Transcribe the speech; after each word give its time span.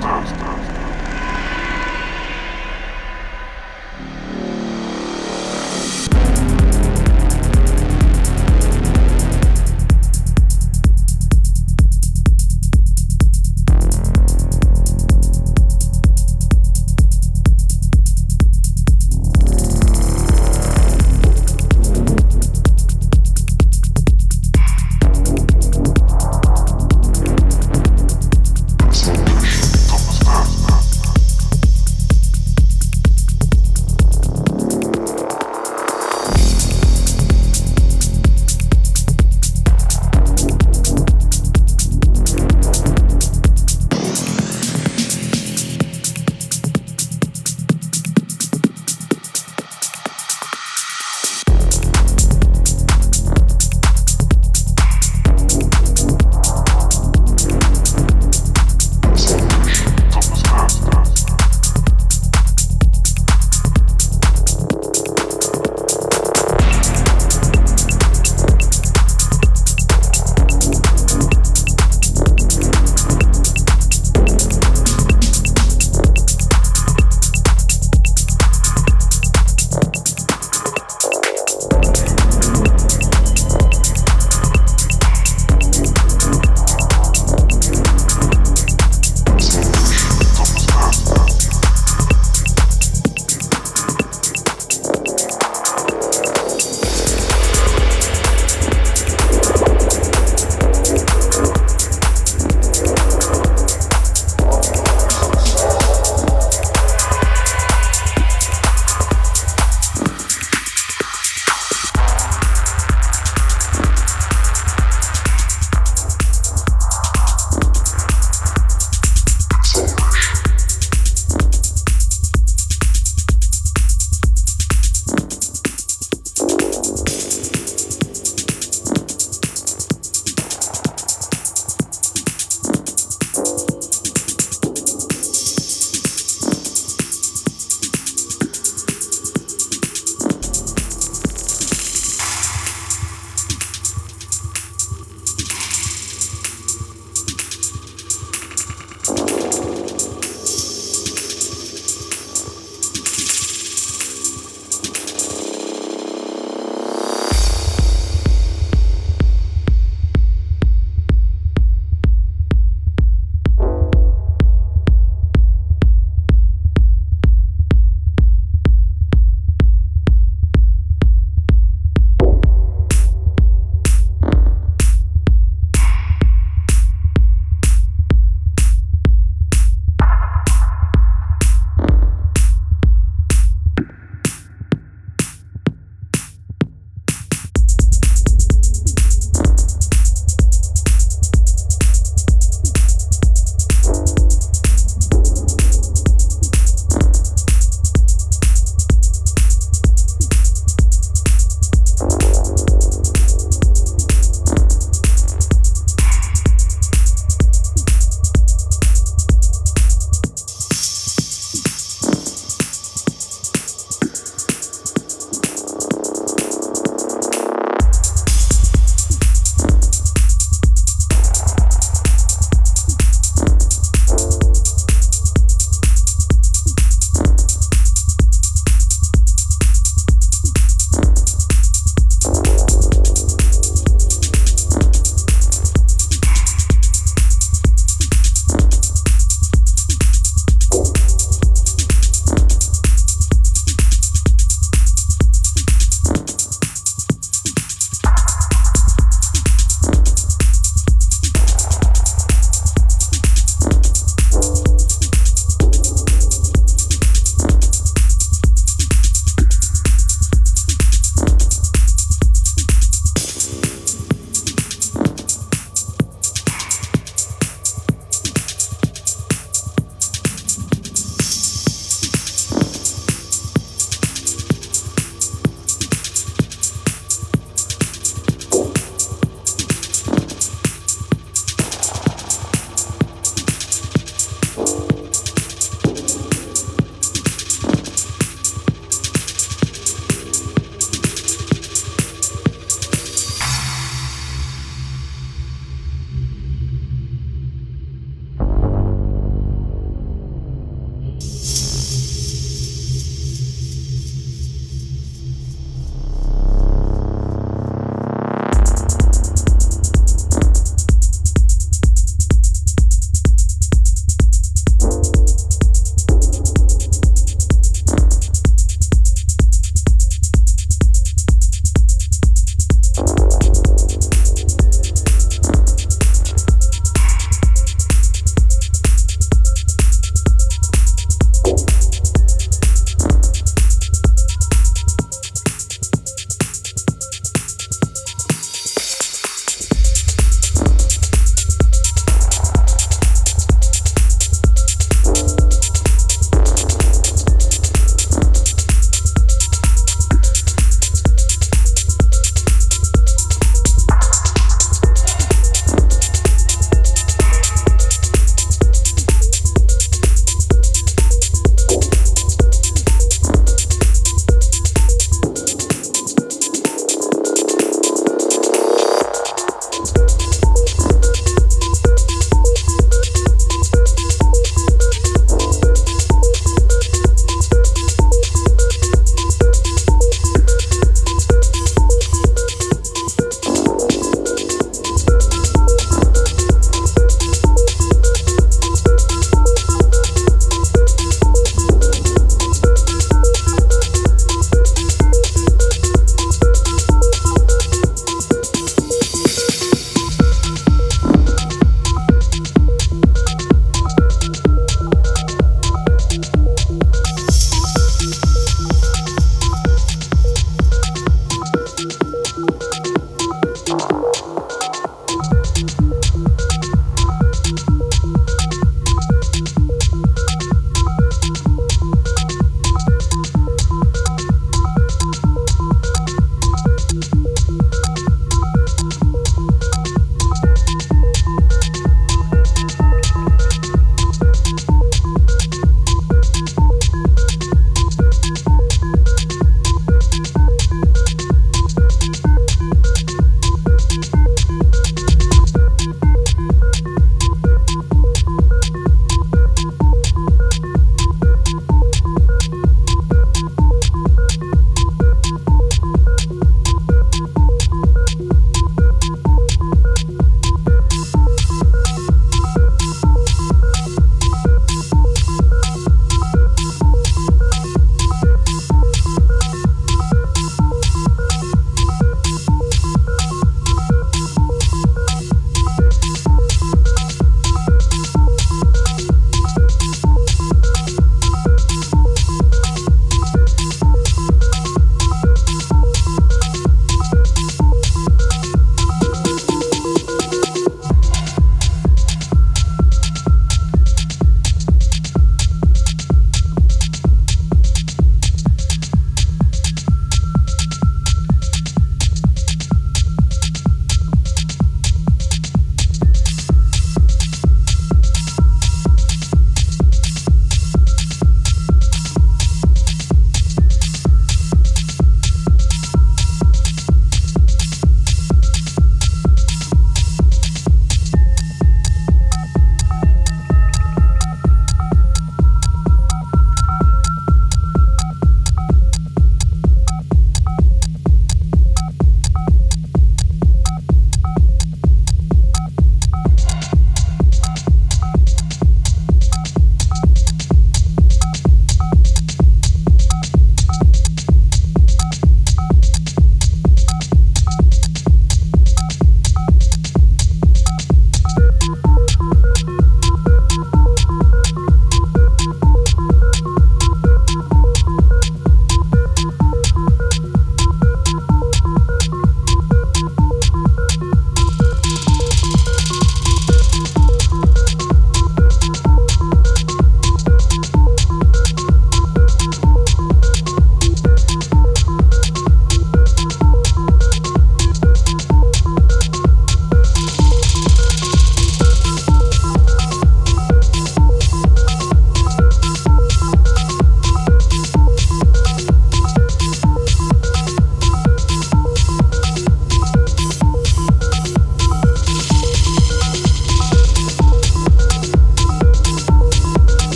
Master. 0.00 0.49